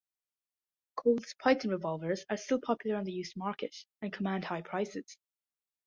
Colt's 0.95 1.35
Python 1.35 1.69
revolvers 1.69 2.25
are 2.27 2.35
still 2.37 2.59
popular 2.59 2.97
on 2.97 3.03
the 3.03 3.11
used 3.11 3.37
market 3.37 3.85
and 4.01 4.11
command 4.11 4.43
high 4.45 4.63
prices. 4.63 5.15